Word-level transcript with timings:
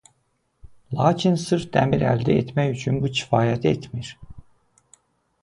Lakin 0.99 1.37
sırf 1.47 1.67
dəmir 1.75 2.05
əldə 2.13 2.39
etmək 2.45 2.73
üçün 2.77 2.99
bu 3.05 3.13
kifayət 3.19 3.69
etmirdi. 3.75 4.43